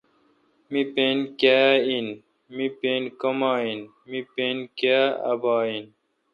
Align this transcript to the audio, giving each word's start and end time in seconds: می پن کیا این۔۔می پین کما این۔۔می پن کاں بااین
می 0.71 0.81
پن 0.93 1.17
کیا 1.39 1.63
این۔۔می 1.87 2.67
پین 2.79 3.01
کما 3.21 3.51
این۔۔می 3.65 4.19
پن 4.33 4.57
کاں 4.79 5.09
بااین 5.43 5.85